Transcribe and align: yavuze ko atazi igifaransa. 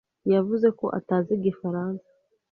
yavuze 0.33 0.67
ko 0.79 0.85
atazi 0.99 1.29
igifaransa. 1.37 2.05